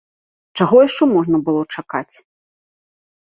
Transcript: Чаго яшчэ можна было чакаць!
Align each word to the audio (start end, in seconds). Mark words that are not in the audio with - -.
Чаго 0.59 0.75
яшчэ 0.87 1.03
можна 1.15 1.37
было 1.49 1.61
чакаць! 1.77 2.15